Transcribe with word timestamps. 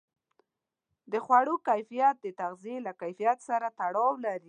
د 1.11 1.13
خوړو 1.25 1.55
کیفیت 1.67 2.15
د 2.21 2.27
تغذیې 2.41 2.77
له 2.85 2.91
کیفیت 3.01 3.37
سره 3.49 3.67
تړاو 3.79 4.21
لري. 4.25 4.39